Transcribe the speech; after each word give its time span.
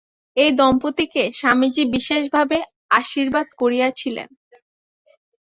এই 0.37 0.51
দম্পতিকে 0.59 1.23
স্বামীজী 1.33 1.83
বিশেষভাবে 1.95 2.57
আশীর্বাদ 2.99 3.47
করিয়াছিলেন। 3.57 4.29